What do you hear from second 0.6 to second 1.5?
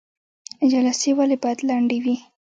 جلسې ولې